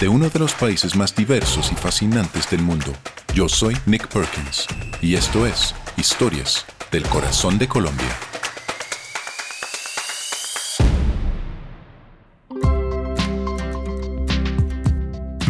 de 0.00 0.08
uno 0.08 0.28
de 0.28 0.38
los 0.38 0.54
países 0.54 0.94
más 0.94 1.14
diversos 1.14 1.72
y 1.72 1.74
fascinantes 1.74 2.48
del 2.50 2.62
mundo. 2.62 2.92
Yo 3.34 3.48
soy 3.48 3.76
Nick 3.86 4.06
Perkins 4.08 4.66
y 5.00 5.14
esto 5.16 5.46
es 5.46 5.74
Historias 5.96 6.64
del 6.92 7.02
Corazón 7.04 7.58
de 7.58 7.66
Colombia. 7.66 8.37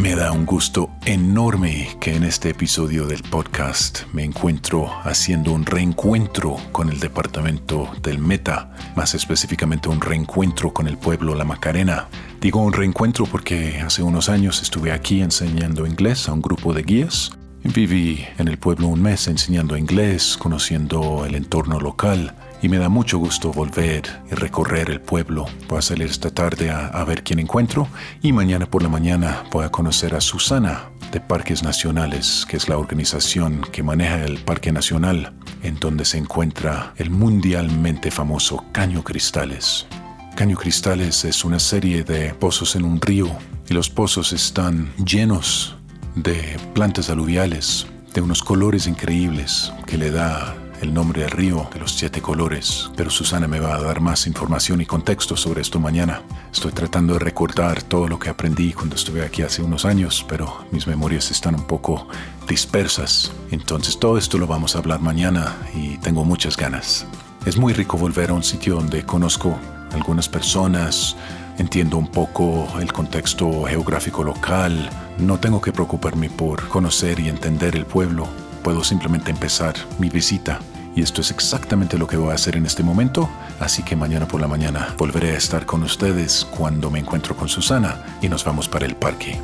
Me 0.09 0.17
da 0.17 0.33
un 0.33 0.47
gusto 0.47 0.89
enorme 1.05 1.87
que 2.01 2.17
en 2.17 2.25
este 2.25 2.49
episodio 2.49 3.07
del 3.07 3.23
podcast 3.23 4.05
me 4.15 4.25
encuentro 4.25 4.91
haciendo 5.05 5.53
un 5.53 5.67
reencuentro 5.67 6.57
con 6.73 6.89
el 6.89 6.99
departamento 6.99 7.91
del 8.03 8.19
Meta, 8.19 8.75
más 8.97 9.15
específicamente 9.15 9.91
un 9.91 10.01
reencuentro 10.01 10.73
con 10.73 10.89
el 10.89 10.97
pueblo 10.97 11.35
La 11.35 11.45
Macarena. 11.45 12.09
Digo 12.41 12.63
un 12.63 12.73
reencuentro 12.73 13.27
porque 13.27 13.83
hace 13.83 14.03
unos 14.03 14.31
años 14.31 14.63
estuve 14.63 14.93
aquí 14.93 15.21
enseñando 15.21 15.87
inglés 15.87 16.27
a 16.27 16.33
un 16.33 16.41
grupo 16.41 16.73
de 16.73 16.85
guías. 16.85 17.33
Viví 17.63 18.25
en 18.39 18.49
el 18.49 18.57
pueblo 18.57 18.89
un 18.89 19.03
mes 19.03 19.29
enseñando 19.29 19.77
inglés, 19.77 20.39
conociendo 20.39 21.27
el 21.27 21.35
entorno 21.35 21.81
local 21.81 22.35
y 22.63 22.69
me 22.69 22.79
da 22.79 22.89
mucho 22.89 23.19
gusto 23.19 23.53
volver 23.53 24.03
y 24.31 24.35
recorrer 24.35 24.91
el 24.91 25.01
pueblo. 25.01 25.47
Voy 25.69 25.79
a 25.79 25.83
salir 25.83 26.09
esta 26.09 26.31
tarde 26.31 26.71
a, 26.71 27.05
ver 27.05 27.23
quién 27.23 27.39
encuentro 27.39 27.89
y 28.23 28.33
mañana 28.33 28.67
por 28.67 28.83
la 28.83 28.89
mañana 28.89 29.45
voy 29.51 29.65
a 29.65 29.71
conocer 29.71 30.15
a 30.15 30.21
Susana 30.21 30.91
de 31.13 31.21
Parques 31.21 31.63
Nacionales, 31.63 32.45
que 32.49 32.57
es 32.57 32.69
la 32.69 32.79
organización 32.79 33.63
que 33.73 33.83
maneja 33.83 34.25
el 34.25 34.39
Parque 34.39 34.73
Nacional, 34.73 35.33
en 35.63 35.79
donde 35.79 36.05
se 36.05 36.19
encuentra 36.19 36.93
el 36.97 37.11
mundialmente 37.11 38.11
famoso 38.11 38.65
Caño 38.73 39.03
Cristales. 39.03 39.87
Caño 40.35 40.57
Cristales 40.57 41.25
es 41.25 41.45
una 41.45 41.59
serie 41.59 42.05
de 42.05 42.35
pozos 42.35 42.77
en 42.77 42.85
un 42.85 43.01
río 43.01 43.31
y 43.69 43.75
los 43.75 43.89
pozos 43.91 44.33
están 44.33 44.93
llenos 45.05 45.77
de 46.15 46.59
plantas 46.75 47.11
aluviales 47.11 47.87
de 48.15 48.21
unos 48.21 48.43
colores 48.43 48.87
increíbles 48.87 49.73
que 49.87 49.97
le 49.97 50.11
da 50.11 50.55
el 50.81 50.95
nombre 50.95 51.23
del 51.23 51.31
río 51.31 51.69
de 51.73 51.81
los 51.81 51.93
siete 51.93 52.21
colores, 52.21 52.91
pero 52.97 53.11
Susana 53.11 53.49
me 53.49 53.61
va 53.61 53.75
a 53.75 53.83
dar 53.83 54.01
más 54.01 54.27
información 54.27 54.81
y 54.81 54.87
contexto 54.87 55.37
sobre 55.37 55.61
esto 55.61 55.81
mañana. 55.81 56.23
Estoy 56.53 56.73
tratando 56.73 57.15
de 57.15 57.19
recordar 57.21 57.83
todo 57.83 58.09
lo 58.09 58.19
que 58.19 58.31
aprendí 58.31 58.73
cuando 58.73 58.97
estuve 58.97 59.25
aquí 59.25 59.43
hace 59.43 59.63
unos 59.63 59.85
años, 59.85 60.25
pero 60.29 60.65
mis 60.71 60.87
memorias 60.87 61.31
están 61.31 61.55
un 61.55 61.67
poco 61.67 62.07
dispersas. 62.47 63.33
Entonces 63.51 63.99
todo 63.99 64.19
esto 64.19 64.39
lo 64.39 64.47
vamos 64.47 64.75
a 64.75 64.79
hablar 64.79 65.01
mañana 65.01 65.57
y 65.75 65.99
tengo 65.99 66.25
muchas 66.25 66.57
ganas. 66.57 67.07
Es 67.47 67.57
muy 67.57 67.73
rico 67.73 67.97
volver 67.97 68.31
a 68.31 68.35
un 68.35 68.43
sitio 68.43 68.77
donde 68.77 69.05
conozco 69.05 69.59
algunas 69.93 70.29
personas, 70.29 71.17
entiendo 71.59 71.97
un 71.97 72.09
poco 72.09 72.69
el 72.81 72.93
contexto 72.93 73.65
geográfico 73.65 74.23
local, 74.23 74.91
no 75.19 75.39
tengo 75.39 75.61
que 75.61 75.73
preocuparme 75.73 76.31
por 76.31 76.69
conocer 76.69 77.19
y 77.21 77.29
entender 77.29 77.75
el 77.75 77.87
pueblo, 77.87 78.29
puedo 78.63 78.85
simplemente 78.85 79.31
empezar 79.31 79.75
mi 79.99 80.09
visita. 80.09 80.61
Y 80.95 81.03
esto 81.03 81.21
es 81.21 81.31
exactamente 81.31 81.97
lo 81.97 82.07
que 82.07 82.17
voy 82.17 82.33
a 82.33 82.35
hacer 82.35 82.57
en 82.57 82.67
este 82.67 82.83
momento, 82.83 83.29
así 83.61 83.83
que 83.83 83.95
mañana 83.95 84.27
por 84.27 84.41
la 84.41 84.49
mañana 84.49 84.95
volveré 84.99 85.31
a 85.31 85.39
estar 85.39 85.65
con 85.65 85.83
ustedes 85.83 86.45
cuando 86.45 86.91
me 86.91 86.99
encuentro 86.99 87.37
con 87.37 87.49
Susana 87.49 88.19
y 88.21 88.29
nos 88.29 88.45
vamos 88.45 88.69
para 88.69 88.85
el 88.85 88.97
parque. 88.97 89.39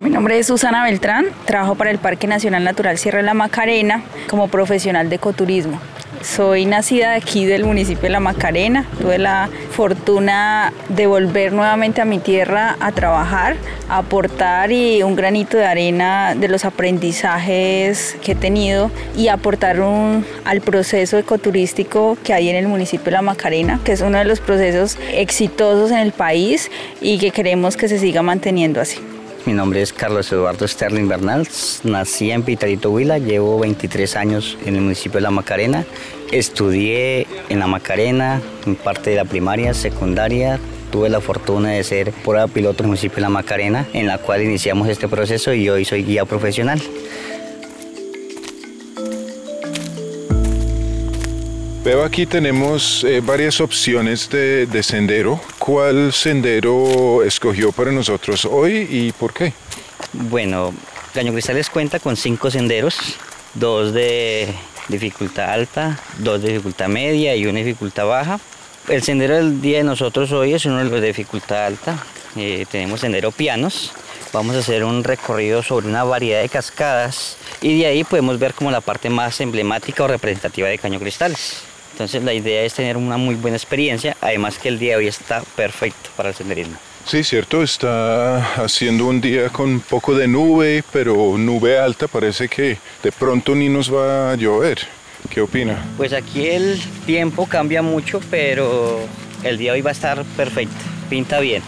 Mi 0.00 0.10
nombre 0.10 0.38
es 0.38 0.48
Susana 0.48 0.82
Beltrán, 0.82 1.26
trabajo 1.44 1.76
para 1.76 1.90
el 1.90 1.98
Parque 1.98 2.26
Nacional 2.26 2.64
Natural 2.64 2.98
Sierra 2.98 3.18
de 3.18 3.24
la 3.24 3.34
Macarena 3.34 4.02
como 4.28 4.48
profesional 4.48 5.08
de 5.08 5.16
ecoturismo. 5.16 5.80
Soy 6.22 6.64
nacida 6.64 7.14
aquí 7.14 7.44
del 7.44 7.64
municipio 7.64 8.02
de 8.02 8.10
La 8.10 8.20
Macarena. 8.20 8.86
Tuve 9.00 9.18
la 9.18 9.48
fortuna 9.70 10.72
de 10.88 11.06
volver 11.06 11.52
nuevamente 11.52 12.00
a 12.00 12.04
mi 12.04 12.18
tierra 12.18 12.76
a 12.80 12.92
trabajar, 12.92 13.56
a 13.88 13.98
aportar 13.98 14.72
y 14.72 15.02
un 15.02 15.16
granito 15.16 15.56
de 15.56 15.66
arena 15.66 16.34
de 16.34 16.48
los 16.48 16.64
aprendizajes 16.64 18.16
que 18.22 18.32
he 18.32 18.34
tenido 18.34 18.90
y 19.16 19.28
aportar 19.28 19.76
al 20.44 20.60
proceso 20.60 21.18
ecoturístico 21.18 22.16
que 22.22 22.32
hay 22.32 22.48
en 22.48 22.56
el 22.56 22.68
municipio 22.68 23.06
de 23.06 23.10
La 23.12 23.22
Macarena, 23.22 23.80
que 23.84 23.92
es 23.92 24.00
uno 24.00 24.18
de 24.18 24.24
los 24.24 24.40
procesos 24.40 24.98
exitosos 25.12 25.90
en 25.90 25.98
el 25.98 26.12
país 26.12 26.70
y 27.00 27.18
que 27.18 27.30
queremos 27.30 27.76
que 27.76 27.88
se 27.88 27.98
siga 27.98 28.22
manteniendo 28.22 28.80
así. 28.80 28.98
Mi 29.46 29.52
nombre 29.52 29.80
es 29.80 29.92
Carlos 29.92 30.32
Eduardo 30.32 30.66
Sterling 30.66 31.06
Bernal, 31.06 31.46
nací 31.84 32.32
en 32.32 32.42
Pitarito 32.42 32.90
Huila, 32.90 33.18
llevo 33.18 33.60
23 33.60 34.16
años 34.16 34.58
en 34.66 34.74
el 34.74 34.80
municipio 34.80 35.18
de 35.18 35.20
La 35.20 35.30
Macarena. 35.30 35.84
Estudié 36.32 37.28
en 37.48 37.60
La 37.60 37.68
Macarena, 37.68 38.42
en 38.66 38.74
parte 38.74 39.10
de 39.10 39.16
la 39.16 39.24
primaria, 39.24 39.72
secundaria, 39.72 40.58
tuve 40.90 41.10
la 41.10 41.20
fortuna 41.20 41.70
de 41.70 41.84
ser 41.84 42.10
prueba 42.10 42.48
piloto 42.48 42.82
en 42.82 42.86
el 42.86 42.88
municipio 42.88 43.16
de 43.16 43.22
La 43.22 43.28
Macarena, 43.28 43.86
en 43.92 44.08
la 44.08 44.18
cual 44.18 44.42
iniciamos 44.42 44.88
este 44.88 45.06
proceso 45.06 45.54
y 45.54 45.68
hoy 45.68 45.84
soy 45.84 46.02
guía 46.02 46.24
profesional. 46.24 46.82
Veo 51.86 52.02
aquí 52.02 52.26
tenemos 52.26 53.04
eh, 53.04 53.20
varias 53.20 53.60
opciones 53.60 54.28
de, 54.28 54.82
sendero. 54.82 55.40
¿Cuál 55.56 56.12
sendero 56.12 57.22
escogió 57.22 57.70
para 57.70 57.92
nosotros 57.92 58.44
hoy 58.44 58.88
y 58.90 59.12
por 59.12 59.32
qué? 59.32 59.52
Bueno, 60.12 60.74
Caño 61.14 61.32
Cristales 61.32 61.70
cuenta 61.70 62.00
con 62.00 62.16
cinco 62.16 62.50
senderos, 62.50 62.98
dos 63.54 63.92
de 63.94 64.52
dificultad 64.88 65.48
alta, 65.48 66.00
dos 66.18 66.42
de 66.42 66.48
dificultad 66.48 66.88
media 66.88 67.36
y 67.36 67.46
una 67.46 67.60
dificultad 67.60 68.08
baja. 68.08 68.40
El 68.88 69.04
sendero 69.04 69.36
del 69.36 69.60
día 69.60 69.78
de 69.78 69.84
nosotros 69.84 70.32
hoy 70.32 70.54
es 70.54 70.66
uno 70.66 70.78
de 70.78 70.86
los 70.86 71.00
de 71.00 71.06
dificultad 71.06 71.66
alta. 71.66 72.04
Eh, 72.34 72.66
tenemos 72.68 72.98
sendero 72.98 73.30
pianos. 73.30 73.92
Vamos 74.32 74.56
a 74.56 74.58
hacer 74.58 74.82
un 74.82 75.04
recorrido 75.04 75.62
sobre 75.62 75.86
una 75.86 76.02
variedad 76.02 76.42
de 76.42 76.48
cascadas 76.48 77.36
y 77.60 77.78
de 77.78 77.86
ahí 77.86 78.02
podemos 78.02 78.40
ver 78.40 78.54
como 78.54 78.72
la 78.72 78.80
parte 78.80 79.08
más 79.08 79.40
emblemática 79.40 80.02
o 80.02 80.08
representativa 80.08 80.66
de 80.66 80.78
Caño 80.78 80.98
Cristales. 80.98 81.62
Entonces 81.96 82.22
la 82.22 82.34
idea 82.34 82.62
es 82.62 82.74
tener 82.74 82.98
una 82.98 83.16
muy 83.16 83.36
buena 83.36 83.56
experiencia, 83.56 84.18
además 84.20 84.58
que 84.58 84.68
el 84.68 84.78
día 84.78 84.90
de 84.90 84.96
hoy 84.98 85.06
está 85.06 85.42
perfecto 85.56 86.10
para 86.14 86.28
el 86.28 86.34
senderismo. 86.34 86.76
Sí, 87.06 87.24
cierto, 87.24 87.62
está 87.62 88.62
haciendo 88.62 89.06
un 89.06 89.18
día 89.18 89.48
con 89.48 89.70
un 89.70 89.80
poco 89.80 90.14
de 90.14 90.28
nube, 90.28 90.84
pero 90.92 91.38
nube 91.38 91.78
alta, 91.78 92.06
parece 92.06 92.48
que 92.50 92.76
de 93.02 93.12
pronto 93.12 93.54
ni 93.54 93.70
nos 93.70 93.90
va 93.90 94.32
a 94.32 94.36
llover. 94.36 94.80
¿Qué 95.30 95.40
opina? 95.40 95.82
Pues 95.96 96.12
aquí 96.12 96.46
el 96.46 96.78
tiempo 97.06 97.46
cambia 97.46 97.80
mucho, 97.80 98.20
pero 98.30 99.00
el 99.42 99.56
día 99.56 99.72
de 99.72 99.78
hoy 99.78 99.80
va 99.80 99.88
a 99.88 99.92
estar 99.92 100.22
perfecto, 100.36 100.76
pinta 101.08 101.40
bien. 101.40 101.62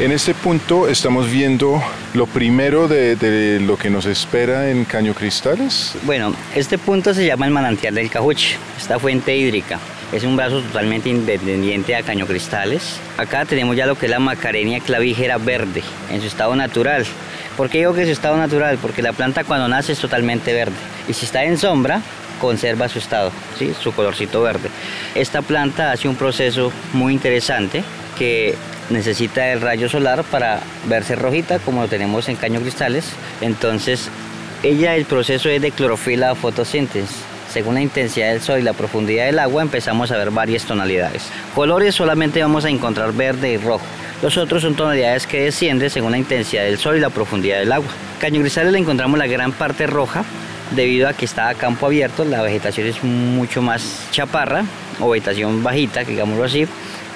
En 0.00 0.10
este 0.10 0.34
punto 0.34 0.88
estamos 0.88 1.30
viendo 1.30 1.80
lo 2.14 2.26
primero 2.26 2.88
de, 2.88 3.60
lo 3.60 3.76
que 3.76 3.90
nos 3.90 4.06
espera 4.06 4.68
en 4.68 4.84
Caño 4.84 5.14
Cristales. 5.14 5.94
Bueno, 6.02 6.34
este 6.52 6.78
punto 6.78 7.14
se 7.14 7.24
llama 7.24 7.46
el 7.46 7.52
manantial 7.52 7.94
del 7.94 8.10
Cajuche, 8.10 8.56
esta 8.76 8.98
fuente 8.98 9.36
hídrica. 9.36 9.78
Es 10.12 10.24
un 10.24 10.34
brazo 10.34 10.62
totalmente 10.62 11.10
independiente 11.10 11.94
a 11.94 12.02
Caño 12.02 12.26
Cristales. 12.26 12.98
Acá 13.18 13.44
tenemos 13.44 13.76
ya 13.76 13.86
lo 13.86 13.96
que 13.96 14.06
es 14.06 14.10
la 14.10 14.18
Macarenia 14.18 14.80
clavígera 14.80 15.38
verde 15.38 15.84
en 16.10 16.20
su 16.20 16.26
estado 16.26 16.56
natural. 16.56 17.06
¿Por 17.56 17.70
qué 17.70 17.78
digo 17.78 17.94
que 17.94 18.00
es 18.00 18.08
su 18.08 18.14
estado 18.14 18.36
natural? 18.36 18.78
Porque 18.82 19.00
la 19.00 19.12
planta 19.12 19.44
cuando 19.44 19.68
nace 19.68 19.92
es 19.92 20.00
totalmente 20.00 20.52
verde. 20.52 20.74
Y 21.06 21.12
si 21.12 21.24
está 21.24 21.44
en 21.44 21.56
sombra, 21.56 22.02
conserva 22.40 22.88
su 22.88 22.98
estado, 22.98 23.30
¿sí? 23.56 23.72
su 23.80 23.92
colorcito 23.92 24.42
verde. 24.42 24.70
Esta 25.14 25.40
planta 25.40 25.92
hace 25.92 26.08
un 26.08 26.16
proceso 26.16 26.72
muy 26.92 27.12
interesante 27.12 27.84
que 28.18 28.56
necesita 28.90 29.52
el 29.52 29.60
rayo 29.60 29.88
solar 29.88 30.24
para 30.24 30.60
verse 30.88 31.16
rojita 31.16 31.58
como 31.58 31.82
lo 31.82 31.88
tenemos 31.88 32.28
en 32.28 32.36
caño 32.36 32.60
cristales. 32.60 33.06
Entonces, 33.40 34.08
ella 34.62 34.96
el 34.96 35.04
proceso 35.04 35.48
es 35.48 35.60
de 35.60 35.70
clorofila 35.70 36.34
fotosíntesis. 36.34 37.16
Según 37.52 37.74
la 37.74 37.82
intensidad 37.82 38.30
del 38.32 38.40
sol 38.40 38.58
y 38.58 38.62
la 38.62 38.72
profundidad 38.72 39.26
del 39.26 39.38
agua 39.38 39.62
empezamos 39.62 40.10
a 40.10 40.16
ver 40.16 40.30
varias 40.30 40.64
tonalidades. 40.64 41.28
Colores 41.54 41.94
solamente 41.94 42.42
vamos 42.42 42.64
a 42.64 42.70
encontrar 42.70 43.12
verde 43.12 43.52
y 43.52 43.56
rojo. 43.58 43.84
Los 44.22 44.36
otros 44.38 44.62
son 44.62 44.74
tonalidades 44.74 45.26
que 45.26 45.44
descienden 45.44 45.90
según 45.90 46.12
la 46.12 46.18
intensidad 46.18 46.64
del 46.64 46.78
sol 46.78 46.96
y 46.96 47.00
la 47.00 47.10
profundidad 47.10 47.58
del 47.58 47.70
agua. 47.70 47.90
Caño 48.18 48.40
cristales 48.40 48.72
le 48.72 48.78
encontramos 48.78 49.18
la 49.18 49.26
gran 49.26 49.52
parte 49.52 49.86
roja 49.86 50.24
debido 50.74 51.08
a 51.08 51.12
que 51.12 51.24
está 51.24 51.48
a 51.48 51.54
campo 51.54 51.86
abierto, 51.86 52.24
la 52.24 52.42
vegetación 52.42 52.86
es 52.86 53.02
mucho 53.04 53.62
más 53.62 54.06
chaparra 54.10 54.64
o 55.00 55.10
vegetación 55.10 55.62
bajita, 55.62 56.04
digámoslo 56.04 56.44
así, 56.44 56.66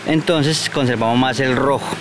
entonces 0.07 0.71
conservamos 0.73 1.19
más 1.19 1.41
el 1.41 1.57
rojo. 1.57 1.95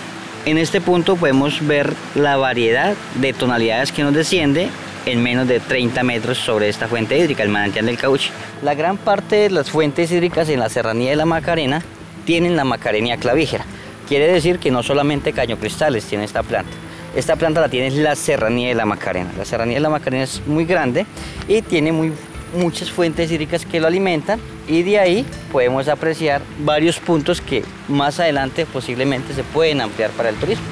En 0.46 0.56
este 0.56 0.80
punto 0.80 1.16
podemos 1.16 1.66
ver 1.66 1.94
la 2.14 2.36
variedad 2.36 2.94
de 3.16 3.32
tonalidades 3.32 3.92
que 3.92 4.02
nos 4.02 4.14
desciende 4.14 4.68
en 5.04 5.22
menos 5.22 5.48
de 5.48 5.60
30 5.60 6.02
metros 6.02 6.38
sobre 6.38 6.68
esta 6.68 6.88
fuente 6.88 7.18
hídrica, 7.18 7.42
el 7.42 7.48
manantial 7.48 7.86
del 7.86 7.98
cauche. 7.98 8.30
La 8.62 8.74
gran 8.74 8.96
parte 8.96 9.36
de 9.36 9.50
las 9.50 9.70
fuentes 9.70 10.10
hídricas 10.10 10.48
en 10.48 10.60
la 10.60 10.68
serranía 10.68 11.10
de 11.10 11.16
la 11.16 11.24
Macarena 11.24 11.82
tienen 12.24 12.56
la 12.56 12.64
Macarenia 12.64 13.16
clavígera. 13.16 13.64
Quiere 14.08 14.30
decir 14.30 14.58
que 14.58 14.70
no 14.70 14.82
solamente 14.82 15.32
Caño 15.32 15.58
Cristales 15.58 16.04
tiene 16.04 16.24
esta 16.24 16.42
planta. 16.42 16.72
Esta 17.14 17.36
planta 17.36 17.60
la 17.60 17.68
tiene 17.68 17.90
la 17.90 18.14
serranía 18.14 18.68
de 18.68 18.74
la 18.74 18.84
Macarena. 18.84 19.30
La 19.36 19.44
serranía 19.44 19.76
de 19.76 19.80
la 19.80 19.90
Macarena 19.90 20.24
es 20.24 20.42
muy 20.46 20.64
grande 20.64 21.06
y 21.46 21.62
tiene 21.62 21.90
muy, 21.90 22.12
muchas 22.54 22.90
fuentes 22.90 23.30
hídricas 23.30 23.64
que 23.64 23.80
lo 23.80 23.86
alimentan 23.86 24.40
y 24.66 24.82
de 24.82 24.98
ahí 24.98 25.26
podemos 25.52 25.88
apreciar 25.88 26.42
varios 26.60 26.98
puntos 26.98 27.40
que 27.40 27.64
más 27.88 28.20
adelante 28.20 28.66
posiblemente 28.66 29.34
se 29.34 29.42
pueden 29.42 29.80
ampliar 29.80 30.10
para 30.10 30.28
el 30.28 30.36
turismo. 30.36 30.64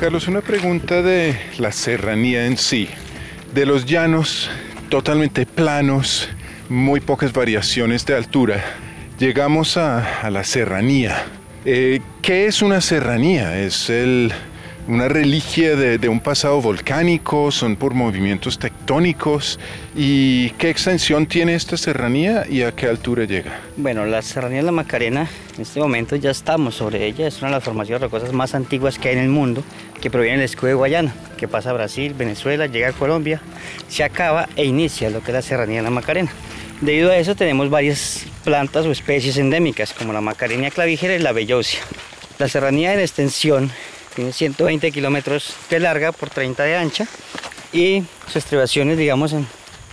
Carlos, 0.00 0.26
una 0.26 0.40
pregunta 0.40 1.00
de 1.00 1.38
la 1.58 1.70
serranía 1.70 2.46
en 2.46 2.56
sí. 2.56 2.88
De 3.54 3.64
los 3.66 3.86
llanos 3.86 4.50
totalmente 4.88 5.46
planos, 5.46 6.28
muy 6.68 7.00
pocas 7.00 7.32
variaciones 7.32 8.04
de 8.04 8.16
altura, 8.16 8.64
llegamos 9.18 9.76
a, 9.76 10.28
la 10.28 10.42
serranía. 10.42 11.24
Eh, 11.64 12.00
¿Qué 12.20 12.46
es 12.46 12.62
una 12.62 12.80
serranía? 12.80 13.60
¿Es 13.60 13.88
el, 13.90 14.32
una 14.88 15.08
reliquia 15.08 15.76
de, 15.76 16.08
un 16.08 16.20
pasado 16.20 16.60
volcánico? 16.60 17.50
¿Son 17.50 17.76
por 17.76 17.94
movimientos 17.94 18.58
tectónicos? 18.58 19.58
¿Y 19.94 20.50
qué 20.50 20.70
extensión 20.70 21.26
tiene 21.26 21.54
esta 21.54 21.76
serranía 21.76 22.44
y 22.48 22.62
a 22.62 22.72
qué 22.72 22.86
altura 22.86 23.24
llega? 23.24 23.60
Bueno, 23.76 24.04
la 24.06 24.22
serranía 24.22 24.58
de 24.58 24.64
la 24.64 24.72
Macarena, 24.72 25.28
en 25.54 25.62
este 25.62 25.80
momento 25.80 26.16
ya 26.16 26.30
estamos 26.30 26.74
sobre 26.74 27.06
ella, 27.06 27.26
es 27.26 27.38
una 27.38 27.48
de 27.48 27.56
las 27.56 27.64
formaciones 27.64 28.02
rocosas 28.02 28.32
más 28.32 28.54
antiguas 28.54 28.98
que 28.98 29.08
hay 29.08 29.16
en 29.16 29.22
el 29.22 29.30
mundo, 29.30 29.62
que 30.00 30.10
proviene 30.10 30.38
del 30.38 30.46
escudo 30.46 30.68
de 30.68 30.74
Guayana, 30.74 31.14
que 31.36 31.48
pasa 31.48 31.70
a 31.70 31.74
Brasil, 31.74 32.14
Venezuela, 32.14 32.66
llega 32.66 32.88
a 32.88 32.92
Colombia, 32.92 33.40
se 33.88 34.04
acaba 34.04 34.48
e 34.56 34.64
inicia 34.64 35.10
lo 35.10 35.20
que 35.20 35.30
es 35.30 35.34
la 35.34 35.42
serranía 35.42 35.78
de 35.78 35.84
la 35.84 35.90
Macarena. 35.90 36.32
Debido 36.80 37.12
a 37.12 37.16
eso 37.16 37.36
tenemos 37.36 37.70
varias 37.70 38.24
plantas 38.42 38.84
o 38.86 38.90
especies 38.90 39.36
endémicas 39.36 39.92
como 39.92 40.12
la 40.12 40.20
Macarenia 40.20 40.70
clavijera 40.72 41.14
y 41.14 41.20
la 41.20 41.30
bellosia. 41.30 41.78
La 42.40 42.48
serranía 42.48 42.92
en 42.92 42.98
extensión 42.98 43.70
tiene 44.14 44.32
120 44.32 44.92
kilómetros 44.92 45.54
de 45.70 45.80
larga 45.80 46.12
por 46.12 46.30
30 46.30 46.62
de 46.64 46.76
ancha 46.76 47.06
y 47.72 48.02
sus 48.26 48.36
estribaciones, 48.36 48.98
digamos, 48.98 49.34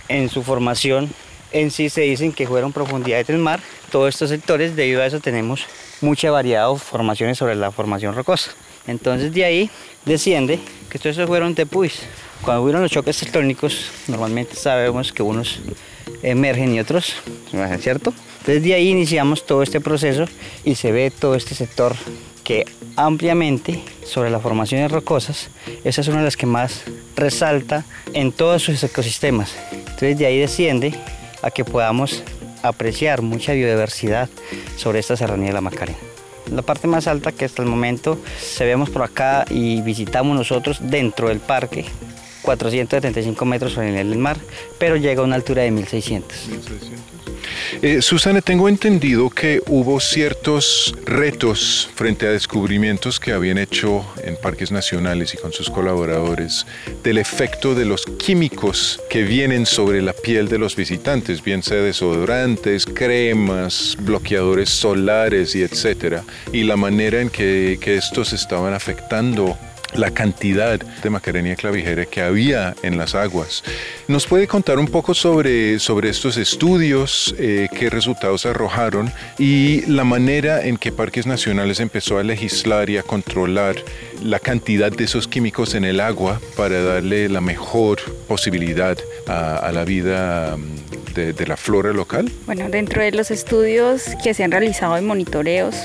en, 0.08 0.28
su 0.28 0.42
formación 0.42 1.10
en 1.52 1.70
sí 1.70 1.88
se 1.88 2.02
dicen 2.02 2.32
que 2.32 2.46
fueron 2.46 2.72
profundidades 2.72 3.26
del 3.26 3.38
mar. 3.38 3.60
Todos 3.90 4.10
estos 4.10 4.30
sectores, 4.30 4.76
debido 4.76 5.02
a 5.02 5.06
eso, 5.06 5.20
tenemos 5.20 5.66
mucha 6.00 6.30
variedad 6.30 6.70
de 6.70 6.78
formaciones 6.78 7.38
sobre 7.38 7.54
la 7.54 7.72
formación 7.72 8.14
rocosa. 8.14 8.52
Entonces 8.86 9.32
de 9.32 9.44
ahí 9.44 9.70
desciende 10.04 10.58
que 10.88 10.98
estos 10.98 11.16
fueron 11.26 11.54
tepuis. 11.54 12.02
Cuando 12.42 12.62
hubieron 12.62 12.82
los 12.82 12.90
choques 12.90 13.18
tectónicos, 13.18 13.90
normalmente 14.08 14.54
sabemos 14.54 15.12
que 15.12 15.22
unos 15.22 15.60
emergen 16.22 16.74
y 16.74 16.80
otros, 16.80 17.14
¿cierto? 17.80 18.12
Entonces 18.40 18.62
de 18.62 18.74
ahí 18.74 18.88
iniciamos 18.88 19.44
todo 19.44 19.62
este 19.62 19.80
proceso 19.80 20.24
y 20.64 20.74
se 20.74 20.92
ve 20.92 21.10
todo 21.10 21.34
este 21.34 21.54
sector 21.54 21.94
que 22.44 22.66
ampliamente 22.96 23.82
sobre 24.04 24.30
las 24.30 24.42
formaciones 24.42 24.90
rocosas, 24.90 25.50
esa 25.84 26.00
es 26.00 26.08
una 26.08 26.18
de 26.18 26.24
las 26.24 26.36
que 26.36 26.46
más 26.46 26.82
resalta 27.16 27.84
en 28.12 28.32
todos 28.32 28.62
sus 28.62 28.82
ecosistemas. 28.82 29.54
Entonces 29.72 30.18
de 30.18 30.26
ahí 30.26 30.38
desciende 30.38 30.94
a 31.42 31.50
que 31.50 31.64
podamos 31.64 32.22
apreciar 32.62 33.22
mucha 33.22 33.52
biodiversidad 33.52 34.28
sobre 34.76 34.98
esta 34.98 35.16
serranía 35.16 35.48
de 35.48 35.54
la 35.54 35.60
Macarena. 35.60 35.98
La 36.50 36.62
parte 36.62 36.88
más 36.88 37.06
alta 37.06 37.32
que 37.32 37.44
hasta 37.44 37.62
el 37.62 37.68
momento 37.68 38.18
se 38.40 38.64
vemos 38.64 38.90
por 38.90 39.02
acá 39.02 39.44
y 39.48 39.82
visitamos 39.82 40.36
nosotros 40.36 40.78
dentro 40.82 41.28
del 41.28 41.38
parque 41.38 41.86
475 42.42 43.44
metros 43.44 43.72
sobre 43.72 43.88
el 43.88 43.92
nivel 43.92 44.10
del 44.10 44.18
mar, 44.18 44.36
pero 44.78 44.96
llega 44.96 45.22
a 45.22 45.24
una 45.24 45.36
altura 45.36 45.62
de 45.62 45.70
1600. 45.70 46.48
Eh, 47.82 48.02
Susana, 48.02 48.40
tengo 48.40 48.68
entendido 48.68 49.30
que 49.30 49.62
hubo 49.68 50.00
ciertos 50.00 50.94
retos 51.04 51.88
frente 51.94 52.26
a 52.26 52.30
descubrimientos 52.30 53.20
que 53.20 53.32
habían 53.32 53.58
hecho 53.58 54.04
en 54.24 54.36
parques 54.36 54.70
nacionales 54.72 55.34
y 55.34 55.38
con 55.38 55.52
sus 55.52 55.70
colaboradores 55.70 56.66
del 57.02 57.18
efecto 57.18 57.74
de 57.74 57.84
los 57.84 58.04
químicos 58.04 59.00
que 59.08 59.22
vienen 59.22 59.66
sobre 59.66 60.02
la 60.02 60.12
piel 60.12 60.48
de 60.48 60.58
los 60.58 60.76
visitantes, 60.76 61.42
bien 61.42 61.62
sea 61.62 61.78
desodorantes, 61.78 62.84
cremas, 62.86 63.96
bloqueadores 64.00 64.68
solares 64.68 65.54
y 65.54 65.62
etcétera, 65.62 66.24
y 66.52 66.64
la 66.64 66.76
manera 66.76 67.20
en 67.20 67.30
que, 67.30 67.78
que 67.80 67.96
estos 67.96 68.32
estaban 68.32 68.74
afectando 68.74 69.56
la 69.94 70.10
cantidad 70.10 70.78
de 70.78 71.10
Macarenia 71.10 71.56
clavijera 71.56 72.06
que 72.06 72.22
había 72.22 72.74
en 72.82 72.98
las 72.98 73.14
aguas. 73.14 73.62
¿Nos 74.08 74.26
puede 74.26 74.46
contar 74.46 74.78
un 74.78 74.86
poco 74.86 75.14
sobre, 75.14 75.78
sobre 75.78 76.10
estos 76.10 76.36
estudios, 76.36 77.34
eh, 77.38 77.68
qué 77.76 77.90
resultados 77.90 78.46
arrojaron 78.46 79.12
y 79.38 79.82
la 79.86 80.04
manera 80.04 80.64
en 80.64 80.76
que 80.76 80.92
Parques 80.92 81.26
Nacionales 81.26 81.80
empezó 81.80 82.18
a 82.18 82.22
legislar 82.22 82.90
y 82.90 82.98
a 82.98 83.02
controlar 83.02 83.76
la 84.22 84.38
cantidad 84.38 84.92
de 84.92 85.04
esos 85.04 85.28
químicos 85.28 85.74
en 85.74 85.84
el 85.84 86.00
agua 86.00 86.40
para 86.56 86.82
darle 86.82 87.28
la 87.28 87.40
mejor 87.40 88.00
posibilidad 88.28 88.98
a, 89.26 89.70
la 89.72 89.84
vida 89.84 90.56
mm, 90.56 91.14
de, 91.14 91.32
de 91.32 91.46
la 91.46 91.56
flora 91.56 91.92
local? 91.92 92.30
Bueno, 92.46 92.68
dentro 92.68 93.02
de 93.02 93.12
los 93.12 93.30
estudios 93.30 94.04
que 94.22 94.34
se 94.34 94.44
han 94.44 94.50
realizado 94.50 94.96
en 94.96 95.06
monitoreos, 95.06 95.76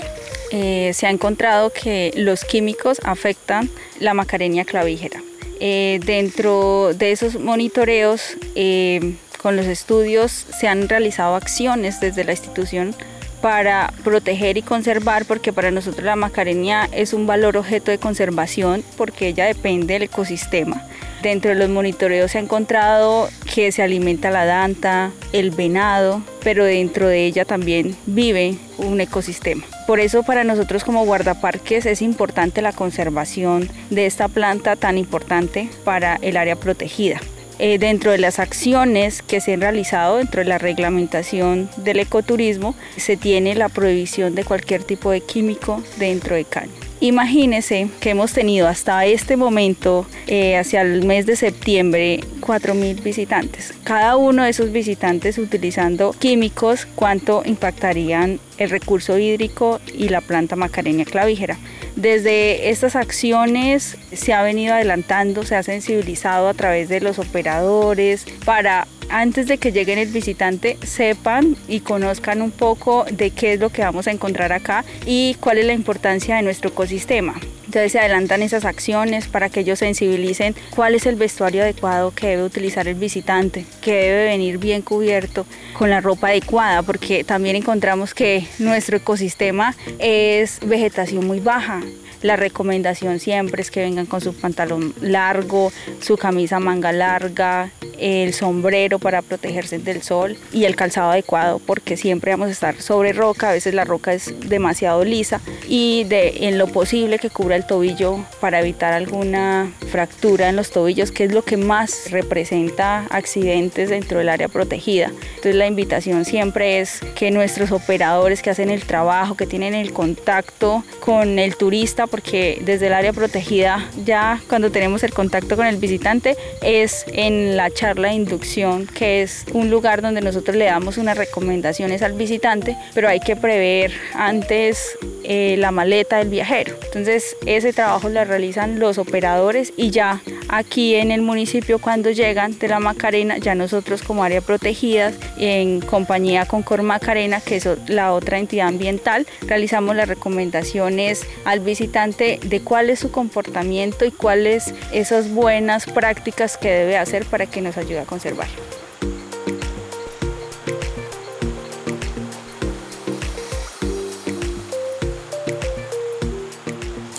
eh, 0.51 0.91
se 0.93 1.07
ha 1.07 1.09
encontrado 1.09 1.71
que 1.71 2.11
los 2.15 2.43
químicos 2.45 2.99
afectan 3.03 3.69
la 3.99 4.13
macarenia 4.13 4.65
clavígera. 4.65 5.21
Eh, 5.59 5.99
dentro 6.05 6.93
de 6.93 7.11
esos 7.11 7.39
monitoreos, 7.39 8.37
eh, 8.55 9.15
con 9.41 9.55
los 9.55 9.65
estudios, 9.65 10.31
se 10.31 10.67
han 10.67 10.89
realizado 10.89 11.35
acciones 11.35 11.99
desde 11.99 12.23
la 12.23 12.31
institución 12.31 12.95
para 13.41 13.93
proteger 14.03 14.57
y 14.57 14.63
conservar, 14.63 15.25
porque 15.25 15.53
para 15.53 15.71
nosotros 15.71 16.03
la 16.03 16.15
macarenia 16.15 16.89
es 16.91 17.13
un 17.13 17.27
valor 17.27 17.57
objeto 17.57 17.91
de 17.91 17.99
conservación, 17.99 18.83
porque 18.97 19.27
ella 19.27 19.45
depende 19.45 19.93
del 19.93 20.03
ecosistema. 20.03 20.83
Dentro 21.21 21.51
de 21.51 21.55
los 21.55 21.69
monitoreos 21.69 22.31
se 22.31 22.39
ha 22.39 22.41
encontrado 22.41 23.29
que 23.53 23.71
se 23.71 23.81
alimenta 23.81 24.31
la 24.31 24.45
danta, 24.45 25.11
el 25.31 25.51
venado, 25.51 26.21
pero 26.43 26.65
dentro 26.65 27.07
de 27.07 27.25
ella 27.25 27.45
también 27.45 27.95
vive 28.05 28.57
un 28.77 28.99
ecosistema. 28.99 29.63
Por 29.87 29.99
eso 29.99 30.23
para 30.23 30.43
nosotros 30.43 30.83
como 30.83 31.05
guardaparques 31.05 31.85
es 31.85 32.01
importante 32.01 32.61
la 32.61 32.73
conservación 32.73 33.69
de 33.91 34.07
esta 34.07 34.27
planta 34.27 34.75
tan 34.75 34.97
importante 34.97 35.69
para 35.83 36.15
el 36.21 36.37
área 36.37 36.55
protegida. 36.55 37.21
Eh, 37.57 37.77
dentro 37.77 38.11
de 38.11 38.17
las 38.17 38.39
acciones 38.39 39.21
que 39.21 39.39
se 39.39 39.53
han 39.53 39.61
realizado 39.61 40.17
dentro 40.17 40.41
de 40.41 40.49
la 40.49 40.57
reglamentación 40.57 41.69
del 41.77 41.99
ecoturismo 41.99 42.75
se 42.97 43.15
tiene 43.15 43.55
la 43.55 43.69
prohibición 43.69 44.35
de 44.35 44.43
cualquier 44.43 44.83
tipo 44.83 45.11
de 45.11 45.21
químico 45.21 45.81
dentro 45.97 46.35
de 46.35 46.43
caña. 46.43 46.73
Imagínense 46.99 47.87
que 47.99 48.09
hemos 48.09 48.33
tenido 48.33 48.67
hasta 48.67 49.05
este 49.05 49.37
momento, 49.37 50.05
eh, 50.27 50.57
hacia 50.57 50.81
el 50.81 51.05
mes 51.05 51.25
de 51.25 51.35
septiembre, 51.35 52.21
4.000 52.45 53.01
visitantes. 53.01 53.73
Cada 53.83 54.15
uno 54.17 54.43
de 54.43 54.49
esos 54.49 54.71
visitantes 54.71 55.37
utilizando 55.37 56.11
químicos, 56.11 56.85
¿cuánto 56.95 57.41
impactarían 57.45 58.39
el 58.57 58.69
recurso 58.69 59.17
hídrico 59.17 59.79
y 59.93 60.09
la 60.09 60.21
planta 60.21 60.55
Macarena 60.55 61.05
clavígera? 61.05 61.57
Desde 61.95 62.69
estas 62.69 62.95
acciones 62.95 63.97
se 64.11 64.33
ha 64.33 64.43
venido 64.43 64.73
adelantando, 64.73 65.43
se 65.43 65.55
ha 65.55 65.63
sensibilizado 65.63 66.49
a 66.49 66.53
través 66.53 66.89
de 66.89 66.99
los 66.99 67.19
operadores 67.19 68.25
para 68.43 68.87
antes 69.09 69.47
de 69.47 69.57
que 69.57 69.71
lleguen 69.71 69.99
el 69.99 70.09
visitante 70.09 70.77
sepan 70.83 71.55
y 71.67 71.81
conozcan 71.81 72.41
un 72.41 72.51
poco 72.51 73.05
de 73.11 73.31
qué 73.31 73.53
es 73.53 73.59
lo 73.59 73.69
que 73.69 73.83
vamos 73.83 74.07
a 74.07 74.11
encontrar 74.11 74.51
acá 74.51 74.83
y 75.05 75.35
cuál 75.39 75.59
es 75.59 75.65
la 75.65 75.73
importancia 75.73 76.35
de 76.35 76.41
nuestro 76.41 76.69
ecosistema. 76.69 77.35
Entonces 77.75 77.91
se 77.91 77.99
adelantan 77.99 78.41
esas 78.41 78.63
acciones 78.63 79.27
para 79.27 79.49
que 79.49 79.59
ellos 79.59 79.79
sensibilicen 79.79 80.55
cuál 80.73 80.95
es 80.95 81.05
el 81.05 81.17
vestuario 81.17 81.61
adecuado 81.61 82.11
que 82.15 82.27
debe 82.27 82.43
utilizar 82.43 82.87
el 82.87 82.95
visitante, 82.95 83.65
que 83.81 83.93
debe 83.95 84.23
venir 84.27 84.59
bien 84.59 84.81
cubierto 84.81 85.45
con 85.73 85.89
la 85.89 85.99
ropa 85.99 86.29
adecuada, 86.29 86.83
porque 86.83 87.25
también 87.25 87.57
encontramos 87.57 88.13
que 88.13 88.47
nuestro 88.59 88.95
ecosistema 88.95 89.75
es 89.99 90.61
vegetación 90.61 91.27
muy 91.27 91.41
baja. 91.41 91.81
La 92.21 92.35
recomendación 92.35 93.19
siempre 93.19 93.61
es 93.61 93.71
que 93.71 93.81
vengan 93.81 94.05
con 94.05 94.21
su 94.21 94.33
pantalón 94.33 94.93
largo, 95.01 95.71
su 96.01 96.17
camisa 96.17 96.59
manga 96.59 96.91
larga, 96.91 97.71
el 97.99 98.33
sombrero 98.33 98.99
para 98.99 99.21
protegerse 99.21 99.79
del 99.79 100.01
sol 100.01 100.37
y 100.51 100.65
el 100.65 100.75
calzado 100.75 101.11
adecuado 101.11 101.59
porque 101.59 101.97
siempre 101.97 102.31
vamos 102.31 102.49
a 102.49 102.51
estar 102.51 102.81
sobre 102.81 103.13
roca, 103.13 103.49
a 103.49 103.53
veces 103.53 103.73
la 103.73 103.85
roca 103.85 104.13
es 104.13 104.33
demasiado 104.49 105.03
lisa 105.03 105.41
y 105.67 106.05
en 106.09 106.57
lo 106.57 106.67
posible 106.67 107.19
que 107.19 107.29
cubra 107.29 107.55
el 107.55 107.65
tobillo 107.65 108.19
para 108.39 108.59
evitar 108.59 108.93
alguna 108.93 109.71
fractura 109.91 110.49
en 110.49 110.55
los 110.55 110.71
tobillos 110.71 111.11
que 111.11 111.25
es 111.25 111.33
lo 111.33 111.43
que 111.43 111.57
más 111.57 112.11
representa 112.11 113.05
accidentes 113.09 113.89
dentro 113.89 114.19
del 114.19 114.29
área 114.29 114.47
protegida. 114.47 115.07
Entonces 115.07 115.55
la 115.55 115.67
invitación 115.67 116.25
siempre 116.25 116.79
es 116.79 116.99
que 117.15 117.31
nuestros 117.31 117.71
operadores 117.71 118.41
que 118.41 118.49
hacen 118.49 118.69
el 118.69 118.83
trabajo, 118.83 119.35
que 119.35 119.47
tienen 119.47 119.73
el 119.73 119.93
contacto 119.93 120.83
con 120.99 121.39
el 121.39 121.55
turista, 121.55 122.04
porque 122.07 122.61
desde 122.63 122.87
el 122.87 122.93
área 122.93 123.13
protegida 123.13 123.89
ya 124.03 124.41
cuando 124.47 124.71
tenemos 124.71 125.03
el 125.03 125.13
contacto 125.13 125.55
con 125.55 125.65
el 125.65 125.77
visitante 125.77 126.35
es 126.61 127.05
en 127.07 127.57
la 127.57 127.71
charla 127.71 128.09
de 128.09 128.15
inducción, 128.15 128.87
que 128.87 129.21
es 129.21 129.45
un 129.53 129.69
lugar 129.69 130.01
donde 130.01 130.21
nosotros 130.21 130.55
le 130.55 130.65
damos 130.65 130.97
unas 130.97 131.17
recomendaciones 131.17 132.01
al 132.01 132.13
visitante, 132.13 132.77
pero 132.93 133.07
hay 133.07 133.19
que 133.19 133.35
prever 133.35 133.91
antes 134.13 134.97
eh, 135.23 135.55
la 135.57 135.71
maleta 135.71 136.17
del 136.17 136.29
viajero. 136.29 136.75
Entonces 136.85 137.35
ese 137.45 137.73
trabajo 137.73 138.09
lo 138.09 138.23
realizan 138.23 138.79
los 138.79 138.97
operadores 138.97 139.73
y 139.77 139.89
ya 139.89 140.21
aquí 140.49 140.95
en 140.95 141.11
el 141.11 141.21
municipio 141.21 141.79
cuando 141.79 142.11
llegan 142.11 142.57
de 142.57 142.67
la 142.67 142.79
Macarena, 142.79 143.37
ya 143.37 143.55
nosotros 143.55 144.03
como 144.03 144.23
área 144.23 144.41
protegida, 144.41 145.11
en 145.37 145.81
compañía 145.81 146.45
con 146.45 146.63
Cor 146.63 146.83
Macarena, 146.83 147.41
que 147.41 147.57
es 147.57 147.67
la 147.87 148.13
otra 148.13 148.37
entidad 148.37 148.67
ambiental, 148.67 149.25
realizamos 149.41 149.95
las 149.95 150.07
recomendaciones 150.07 151.25
al 151.45 151.59
visitante 151.59 151.94
de 151.95 152.61
cuál 152.61 152.89
es 152.89 152.99
su 152.99 153.09
comportamiento 153.09 154.03
y 154.03 154.11
cuáles 154.11 154.73
esas 154.91 155.31
buenas 155.31 155.85
prácticas 155.85 156.57
que 156.57 156.69
debe 156.69 156.97
hacer 156.97 157.23
para 157.25 157.45
que 157.45 157.61
nos 157.61 157.77
ayude 157.77 157.99
a 157.99 158.05
conservar. 158.05 158.49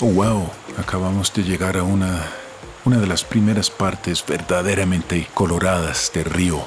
Oh, 0.02 0.12
wow, 0.12 0.50
acabamos 0.76 1.32
de 1.32 1.42
llegar 1.42 1.78
a 1.78 1.82
una, 1.82 2.26
una 2.84 2.98
de 2.98 3.06
las 3.06 3.24
primeras 3.24 3.70
partes 3.70 4.22
verdaderamente 4.28 5.26
coloradas 5.32 6.10
del 6.12 6.26
río. 6.26 6.60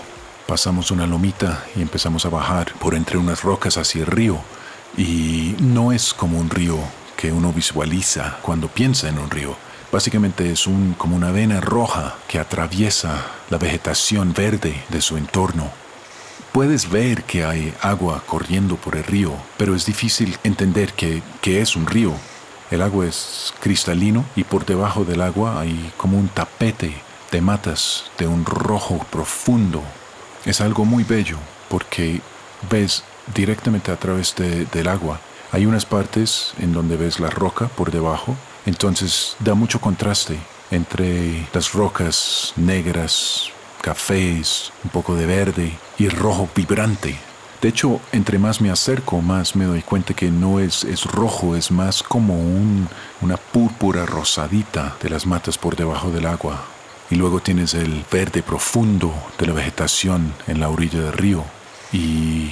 Pasamos 0.47 0.89
una 0.89 1.05
lomita 1.05 1.63
y 1.75 1.83
empezamos 1.83 2.25
a 2.25 2.29
bajar 2.29 2.73
por 2.79 2.95
entre 2.95 3.19
unas 3.19 3.43
rocas 3.43 3.77
hacia 3.77 4.01
el 4.01 4.07
río. 4.07 4.39
Y 4.97 5.55
no 5.59 5.91
es 5.91 6.11
como 6.15 6.39
un 6.39 6.49
río 6.49 6.79
que 7.19 7.33
uno 7.33 7.51
visualiza 7.51 8.38
cuando 8.41 8.69
piensa 8.69 9.09
en 9.09 9.19
un 9.19 9.29
río. 9.29 9.57
Básicamente 9.91 10.51
es 10.51 10.67
un, 10.67 10.93
como 10.97 11.15
una 11.17 11.31
vena 11.31 11.59
roja 11.59 12.15
que 12.29 12.39
atraviesa 12.39 13.25
la 13.49 13.57
vegetación 13.57 14.33
verde 14.33 14.81
de 14.88 15.01
su 15.01 15.17
entorno. 15.17 15.69
Puedes 16.53 16.89
ver 16.89 17.23
que 17.23 17.43
hay 17.43 17.73
agua 17.81 18.23
corriendo 18.25 18.77
por 18.77 18.95
el 18.95 19.03
río, 19.03 19.33
pero 19.57 19.75
es 19.75 19.85
difícil 19.85 20.38
entender 20.43 20.93
que, 20.93 21.21
que 21.41 21.61
es 21.61 21.75
un 21.75 21.88
río 21.88 22.15
el 22.71 22.83
agua 22.83 23.07
es 23.07 23.51
cristalino 23.61 24.25
y 24.35 24.43
por 24.43 24.63
debajo 24.63 25.03
del 25.03 25.21
agua 25.21 25.59
hay 25.59 25.91
como 25.97 26.19
un 26.19 26.27
tapete 26.27 27.01
de 27.31 27.41
matas 27.41 28.11
de 28.19 28.27
un 28.27 28.45
rojo 28.45 29.03
profundo. 29.09 29.81
Es 30.45 30.61
algo 30.61 30.85
muy 30.85 31.03
bello 31.03 31.38
porque 31.67 32.21
ves 32.69 33.03
directamente 33.33 33.91
a 33.91 33.95
través 33.95 34.35
del 34.35 34.88
agua. 34.88 35.19
Hay 35.51 35.65
unas 35.65 35.86
partes 35.86 36.53
en 36.60 36.74
donde 36.74 36.98
ves 36.98 37.20
la 37.20 37.29
roca 37.29 37.68
por 37.68 37.91
debajo, 37.91 38.36
entonces 38.65 39.36
da 39.39 39.53
mucho 39.53 39.82
contraste 39.82 40.38
entre 40.72 41.48
las 41.53 41.74
rocas 41.74 42.53
negras, 42.56 43.50
cafés, 43.82 44.72
un 44.84 44.91
poco 44.91 45.15
de 45.15 45.25
verde 45.25 45.72
y 45.98 46.10
rojo 46.10 46.48
vibrante 46.56 47.18
de 47.62 47.68
hecho, 47.68 48.00
entre 48.13 48.39
más 48.39 48.62
me 48.62 48.72
acerco, 48.72 49.22
más 49.22 49.58
me 49.58 49.65
doy 49.65 49.82
cuenta 49.82 50.13
que 50.13 50.32
no 50.32 50.62
es, 50.62 50.86
es 50.86 51.03
rojo, 51.03 51.58
es 51.58 51.72
más 51.72 52.01
como 52.03 52.36
un, 52.36 52.88
una 53.20 53.36
púrpura 53.36 54.06
rosadita 54.06 54.96
de 55.03 55.10
las 55.10 55.25
matas 55.25 55.58
por 55.58 55.75
debajo 55.75 56.10
del 56.10 56.25
agua. 56.25 56.63
Y 57.10 57.15
luego 57.15 57.41
tienes 57.41 57.74
el 57.74 58.06
verde 58.10 58.44
profundo 58.44 59.13
de 59.38 59.48
la 59.48 59.53
vegetación 59.53 60.34
en 60.48 60.62
la 60.62 60.70
orilla 60.70 61.01
del 61.01 61.12
río. 61.12 61.44
Y 61.91 62.51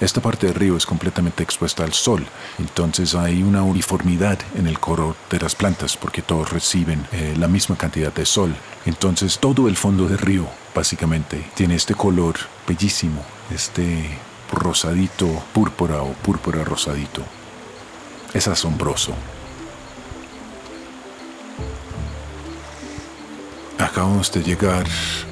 esta 0.00 0.20
parte 0.20 0.46
del 0.46 0.54
río 0.54 0.76
es 0.76 0.86
completamente 0.86 1.42
expuesta 1.42 1.82
al 1.82 1.92
sol, 1.92 2.24
entonces 2.58 3.16
hay 3.16 3.42
una 3.42 3.62
uniformidad 3.64 4.38
en 4.54 4.68
el 4.68 4.78
color 4.78 5.16
de 5.28 5.40
las 5.40 5.56
plantas 5.56 5.96
porque 5.96 6.22
todos 6.22 6.52
reciben 6.52 7.04
eh, 7.10 7.34
la 7.36 7.48
misma 7.48 7.76
cantidad 7.76 8.12
de 8.12 8.24
sol. 8.24 8.54
Entonces 8.86 9.38
todo 9.40 9.66
el 9.66 9.76
fondo 9.76 10.06
del 10.06 10.18
río 10.18 10.46
básicamente 10.72 11.44
tiene 11.54 11.74
este 11.74 11.94
color 11.94 12.36
bellísimo, 12.66 13.24
este 13.52 14.08
rosadito 14.52 15.26
púrpura 15.52 16.02
o 16.02 16.12
púrpura 16.12 16.62
rosadito. 16.62 17.22
Es 18.32 18.46
asombroso. 18.46 19.14
Acabamos 23.78 24.30
de 24.32 24.42
llegar 24.42 24.86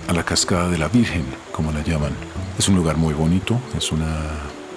a 0.08 0.12
la 0.12 0.24
cascada 0.24 0.68
de 0.68 0.78
la 0.78 0.88
Virgen, 0.88 1.24
como 1.52 1.72
la 1.72 1.82
llaman. 1.82 2.12
Es 2.58 2.68
un 2.68 2.76
lugar 2.76 2.96
muy 2.96 3.12
bonito, 3.12 3.60
es 3.76 3.92
una 3.92 4.06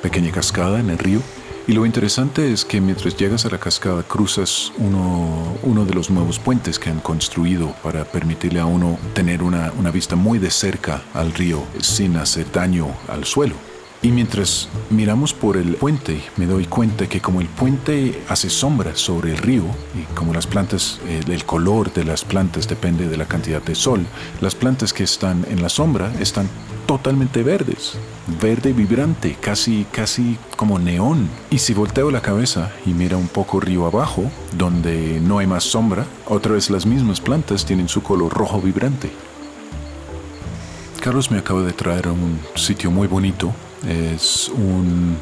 pequeña 0.01 0.31
cascada 0.31 0.79
en 0.79 0.89
el 0.89 0.97
río. 0.97 1.21
Y 1.67 1.73
lo 1.73 1.85
interesante 1.85 2.51
es 2.51 2.65
que 2.65 2.81
mientras 2.81 3.15
llegas 3.15 3.45
a 3.45 3.49
la 3.49 3.59
cascada 3.59 4.01
cruzas 4.01 4.71
uno, 4.77 5.55
uno 5.61 5.85
de 5.85 5.93
los 5.93 6.09
nuevos 6.09 6.39
puentes 6.39 6.79
que 6.79 6.89
han 6.89 6.99
construido 6.99 7.75
para 7.83 8.05
permitirle 8.05 8.59
a 8.59 8.65
uno 8.65 8.97
tener 9.13 9.43
una, 9.43 9.71
una 9.77 9.91
vista 9.91 10.15
muy 10.15 10.39
de 10.39 10.49
cerca 10.49 11.03
al 11.13 11.31
río 11.31 11.63
sin 11.79 12.17
hacer 12.17 12.51
daño 12.51 12.87
al 13.07 13.25
suelo. 13.25 13.55
Y 14.01 14.13
mientras 14.13 14.69
miramos 14.89 15.33
por 15.33 15.57
el 15.57 15.75
puente, 15.75 16.21
me 16.37 16.45
doy 16.45 16.65
cuenta 16.65 17.09
que 17.09 17.19
como 17.19 17.41
el 17.41 17.47
puente 17.47 18.23
hace 18.29 18.49
sombra 18.49 18.95
sobre 18.95 19.31
el 19.31 19.37
río, 19.37 19.63
y 19.93 20.03
como 20.15 20.33
las 20.33 20.47
plantas, 20.47 21.01
eh, 21.05 21.19
el 21.27 21.43
color 21.43 21.91
de 21.91 22.05
las 22.05 22.23
plantas 22.23 22.69
depende 22.69 23.09
de 23.09 23.17
la 23.17 23.25
cantidad 23.25 23.61
de 23.61 23.75
sol, 23.75 24.05
las 24.39 24.55
plantas 24.55 24.93
que 24.93 25.03
están 25.03 25.45
en 25.49 25.61
la 25.61 25.67
sombra 25.67 26.13
están 26.21 26.47
totalmente 26.85 27.43
verdes, 27.43 27.95
verde 28.41 28.71
vibrante, 28.71 29.35
casi, 29.41 29.85
casi 29.91 30.37
como 30.55 30.79
neón. 30.79 31.29
Y 31.49 31.57
si 31.59 31.73
volteo 31.73 32.09
la 32.09 32.21
cabeza 32.21 32.71
y 32.85 32.91
mira 32.91 33.17
un 33.17 33.27
poco 33.27 33.59
río 33.59 33.85
abajo, 33.85 34.31
donde 34.53 35.19
no 35.21 35.39
hay 35.39 35.47
más 35.47 35.65
sombra, 35.65 36.05
otra 36.25 36.53
vez 36.53 36.69
las 36.69 36.85
mismas 36.85 37.19
plantas 37.19 37.65
tienen 37.65 37.89
su 37.89 38.01
color 38.01 38.31
rojo 38.33 38.61
vibrante. 38.61 39.11
Carlos 41.01 41.31
me 41.31 41.39
acaba 41.39 41.63
de 41.63 41.73
traer 41.73 42.07
a 42.07 42.13
un 42.13 42.39
sitio 42.55 42.91
muy 42.91 43.07
bonito 43.07 43.53
es 43.87 44.49
un, 44.49 45.17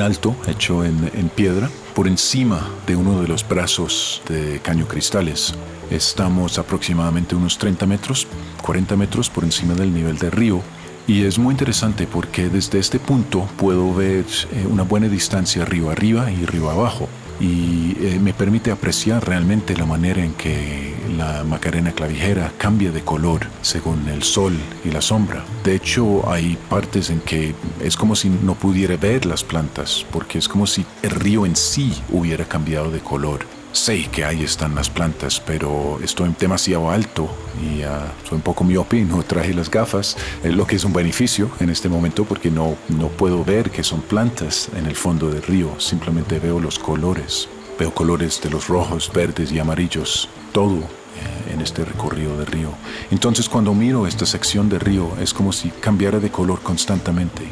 alto 0.00 0.36
hecho 0.46 0.84
en, 0.84 1.10
en, 1.14 1.28
piedra 1.28 1.68
por 1.94 2.06
encima 2.06 2.68
de 2.86 2.94
uno 2.94 3.20
de 3.20 3.26
los 3.26 3.46
brazos 3.46 4.22
de 4.28 4.60
caño 4.60 4.86
cristales. 4.86 5.54
Estamos 5.90 6.58
aproximadamente 6.58 7.34
unos 7.34 7.58
30 7.58 7.84
metros, 7.86 8.26
40 8.62 8.96
metros 8.96 9.28
por 9.28 9.44
encima 9.44 9.74
del 9.74 9.92
nivel 9.92 10.18
del 10.18 10.30
río. 10.30 10.62
Y 11.08 11.24
es 11.24 11.38
muy 11.38 11.52
interesante 11.52 12.06
porque 12.06 12.48
desde 12.48 12.78
este 12.78 12.98
punto 13.00 13.48
puedo 13.56 13.94
ver 13.94 14.24
eh, 14.52 14.66
una 14.70 14.84
buena 14.84 15.08
distancia 15.08 15.64
río 15.64 15.90
arriba 15.90 16.30
y 16.30 16.44
río 16.44 16.70
abajo 16.70 17.08
y 17.40 17.96
eh, 18.00 18.18
me 18.20 18.32
permite 18.32 18.70
apreciar 18.70 19.26
realmente 19.26 19.76
la 19.76 19.86
manera 19.86 20.24
en 20.24 20.34
que 20.34 20.94
la 21.16 21.44
Macarena 21.44 21.92
clavijera 21.92 22.52
cambia 22.58 22.90
de 22.90 23.02
color 23.02 23.46
según 23.62 24.08
el 24.08 24.22
sol 24.22 24.54
y 24.84 24.90
la 24.90 25.00
sombra. 25.00 25.44
De 25.64 25.74
hecho, 25.74 26.30
hay 26.30 26.56
partes 26.68 27.10
en 27.10 27.20
que 27.20 27.54
es 27.82 27.96
como 27.96 28.16
si 28.16 28.28
no 28.28 28.54
pudiera 28.54 28.96
ver 28.96 29.26
las 29.26 29.44
plantas, 29.44 30.04
porque 30.10 30.38
es 30.38 30.48
como 30.48 30.66
si 30.66 30.84
el 31.02 31.10
río 31.10 31.46
en 31.46 31.56
sí 31.56 31.92
hubiera 32.10 32.44
cambiado 32.44 32.90
de 32.90 33.00
color 33.00 33.57
sé 33.78 34.08
que 34.10 34.24
ahí 34.24 34.42
están 34.42 34.74
las 34.74 34.90
plantas, 34.90 35.40
pero 35.40 35.98
estoy 36.02 36.34
demasiado 36.38 36.90
alto 36.90 37.28
y 37.62 37.82
ah, 37.82 38.12
soy 38.28 38.36
un 38.36 38.42
poco 38.42 38.64
miope 38.64 38.98
y 38.98 39.04
no 39.04 39.22
traje 39.26 39.54
las 39.54 39.70
gafas, 39.70 40.16
lo 40.42 40.66
que 40.66 40.76
es 40.76 40.84
un 40.84 40.92
beneficio 40.92 41.50
en 41.60 41.70
este 41.70 41.88
momento 41.88 42.24
porque 42.24 42.50
no, 42.50 42.76
no 42.88 43.08
puedo 43.08 43.44
ver 43.44 43.70
que 43.70 43.84
son 43.84 44.00
plantas 44.02 44.68
en 44.76 44.86
el 44.86 44.96
fondo 44.96 45.30
del 45.30 45.42
río, 45.42 45.78
simplemente 45.78 46.38
veo 46.38 46.60
los 46.60 46.78
colores. 46.78 47.48
Veo 47.78 47.94
colores 47.94 48.40
de 48.42 48.50
los 48.50 48.66
rojos, 48.66 49.08
verdes 49.14 49.52
y 49.52 49.60
amarillos, 49.60 50.28
todo 50.50 50.78
eh, 50.78 51.52
en 51.52 51.60
este 51.60 51.84
recorrido 51.84 52.36
del 52.36 52.46
río. 52.46 52.70
Entonces 53.12 53.48
cuando 53.48 53.72
miro 53.72 54.08
esta 54.08 54.26
sección 54.26 54.68
de 54.68 54.80
río 54.80 55.12
es 55.22 55.32
como 55.32 55.52
si 55.52 55.70
cambiara 55.70 56.18
de 56.18 56.30
color 56.30 56.60
constantemente. 56.60 57.44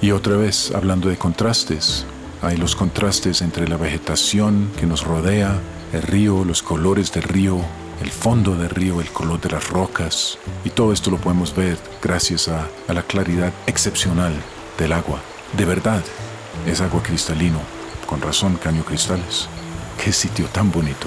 Y 0.00 0.10
otra 0.12 0.36
vez, 0.36 0.72
hablando 0.74 1.10
de 1.10 1.18
contrastes, 1.18 2.06
hay 2.44 2.56
los 2.56 2.76
contrastes 2.76 3.40
entre 3.42 3.68
la 3.68 3.76
vegetación 3.76 4.70
que 4.78 4.86
nos 4.86 5.04
rodea, 5.04 5.58
el 5.94 6.02
río, 6.02 6.44
los 6.44 6.62
colores 6.62 7.12
del 7.12 7.22
río, 7.22 7.60
el 8.02 8.10
fondo 8.10 8.56
del 8.56 8.68
río, 8.68 9.00
el 9.00 9.10
color 9.10 9.40
de 9.40 9.50
las 9.50 9.68
rocas. 9.68 10.38
Y 10.64 10.70
todo 10.70 10.92
esto 10.92 11.10
lo 11.10 11.18
podemos 11.18 11.54
ver 11.54 11.78
gracias 12.02 12.48
a, 12.48 12.68
la 12.88 13.02
claridad 13.02 13.52
excepcional 13.66 14.32
del 14.76 14.92
agua. 14.92 15.20
De 15.56 15.64
verdad, 15.64 16.02
es 16.66 16.80
agua 16.80 17.02
cristalino. 17.02 17.60
Con 18.06 18.20
razón, 18.20 18.56
caño 18.56 18.84
cristales. 18.84 19.48
Qué 20.02 20.12
sitio 20.12 20.46
tan 20.46 20.72
bonito. 20.72 21.06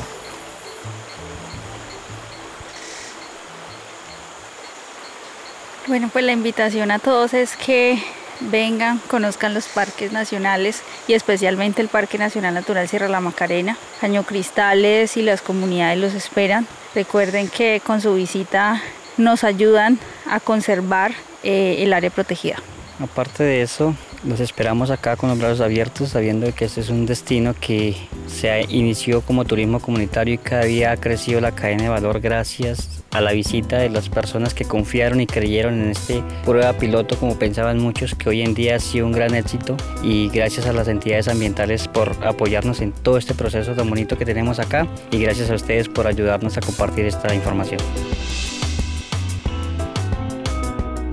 Bueno, 5.88 6.10
pues 6.12 6.24
la 6.24 6.32
invitación 6.32 6.92
a 6.92 7.00
todos 7.00 7.34
es 7.34 7.56
que 7.58 8.02
vengan, 8.40 9.00
conozcan 9.08 9.54
los 9.54 9.68
parques 9.68 10.12
nacionales 10.12 10.82
y 11.08 11.14
especialmente 11.14 11.82
el 11.82 11.88
Parque 11.88 12.18
Nacional 12.18 12.54
Natural 12.54 12.88
Sierra 12.88 13.08
La 13.08 13.22
Macarena. 13.22 13.78
Caño 14.02 14.24
Cristales 14.24 15.18
y 15.18 15.22
las 15.22 15.42
comunidades 15.42 16.00
los 16.00 16.14
esperan. 16.14 16.68
Recuerden 16.96 17.48
que 17.48 17.82
con 17.86 18.02
su 18.02 18.14
visita 18.16 18.82
nos 19.18 19.44
ayudan 19.44 20.00
a 20.30 20.40
conservar 20.40 21.12
eh, 21.44 21.78
el 21.80 21.94
área 21.94 22.10
protegida. 22.10 22.58
Aparte 23.00 23.44
de 23.44 23.62
eso, 23.62 23.94
los 24.24 24.40
esperamos 24.40 24.90
acá 24.90 25.16
con 25.16 25.30
los 25.30 25.38
brazos 25.38 25.62
abiertos, 25.62 26.10
sabiendo 26.10 26.54
que 26.54 26.66
este 26.66 26.82
es 26.82 26.90
un 26.90 27.06
destino 27.06 27.54
que 27.60 27.96
se 28.28 28.66
inició 28.70 29.22
como 29.22 29.46
turismo 29.46 29.80
comunitario 29.80 30.34
y 30.34 30.38
cada 30.40 30.64
día 30.64 30.92
ha 30.92 30.98
crecido 30.98 31.40
la 31.40 31.52
cadena 31.52 31.84
de 31.84 31.90
valor 31.90 32.20
gracias 32.20 33.04
a 33.18 33.22
la 33.22 33.32
visita 33.32 33.78
de 33.78 33.90
las 33.90 34.10
personas 34.10 34.54
que 34.54 34.66
confiaron 34.66 35.20
y 35.22 35.28
creyeron 35.28 35.82
en 35.82 35.90
este 35.90 36.24
prueba 36.46 36.74
piloto 36.74 37.18
como 37.18 37.38
pensaban 37.38 37.80
muchos 37.80 38.14
que 38.14 38.30
hoy 38.30 38.42
en 38.42 38.54
día 38.54 38.76
ha 38.76 38.80
sido 38.80 39.08
un 39.08 39.12
gran 39.12 39.34
éxito. 39.34 39.76
Y 40.04 40.30
gracias 40.30 40.68
a 40.68 40.74
las 40.74 40.88
entidades 40.88 41.28
ambientales 41.28 41.88
por 41.88 42.16
apoyarnos 42.24 42.82
en 42.82 42.92
todo 42.92 43.18
este 43.18 43.34
proceso 43.34 43.74
tan 43.74 43.90
bonito 43.90 44.18
que 44.18 44.26
tenemos 44.26 44.60
acá. 44.60 44.88
Y 45.12 45.20
gracias 45.20 45.50
a 45.50 45.56
ustedes 45.56 45.90
por 45.90 46.08
ayudarnos 46.08 46.58
a 46.58 46.62
compartir 46.62 47.06
esta 47.06 47.34
información. 47.34 47.82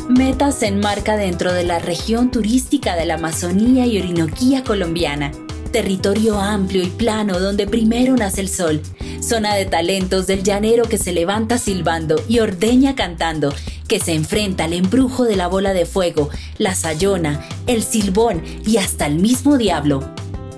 Meta 0.09 0.53
se 0.53 0.67
enmarca 0.67 1.17
dentro 1.17 1.53
de 1.55 1.65
la 1.65 1.79
región 1.79 2.31
turística 2.31 2.95
de 2.95 3.07
la 3.07 3.15
Amazonía 3.15 3.87
y 3.87 3.99
Orinoquía 3.99 4.63
colombiana, 4.63 5.33
territorio 5.75 6.41
amplio 6.41 6.85
y 6.85 6.87
plano 6.87 7.41
donde 7.41 7.67
primero 7.67 8.15
nace 8.15 8.41
el 8.41 8.49
sol, 8.49 8.81
zona 9.21 9.57
de 9.57 9.67
talentos 9.67 10.29
del 10.29 10.45
llanero 10.45 10.85
que 10.85 10.99
se 10.99 11.13
levanta 11.13 11.59
silbando 11.59 12.15
y 12.29 12.39
ordeña 12.39 12.95
cantando, 12.95 13.53
que 13.89 13.99
se 13.99 14.15
enfrenta 14.15 14.67
al 14.67 14.73
embrujo 14.73 15.25
de 15.25 15.35
la 15.35 15.49
bola 15.49 15.73
de 15.75 15.85
fuego, 15.85 16.31
la 16.59 16.77
sayona, 16.77 17.45
el 17.67 17.83
silbón 17.83 18.45
y 18.65 18.77
hasta 18.77 19.07
el 19.07 19.17
mismo 19.19 19.59
diablo. 19.59 20.09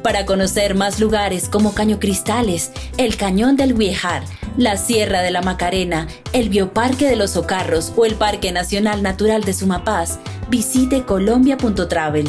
Para 0.02 0.26
conocer 0.26 0.74
más 0.74 1.00
lugares 1.00 1.48
como 1.48 1.72
Caño 1.72 1.98
Cristales, 1.98 2.70
el 2.98 3.16
Cañón 3.16 3.56
del 3.56 3.72
Huijar, 3.72 4.22
la 4.58 4.76
Sierra 4.76 5.22
de 5.22 5.30
la 5.30 5.40
Macarena, 5.40 6.08
el 6.34 6.50
Bioparque 6.50 7.08
de 7.08 7.16
los 7.16 7.30
Socarros 7.30 7.90
o 7.96 8.04
el 8.04 8.16
Parque 8.16 8.52
Nacional 8.52 9.02
Natural 9.02 9.42
de 9.44 9.54
Sumapaz, 9.54 10.18
visite 10.50 11.04
colombia.travel. 11.04 12.28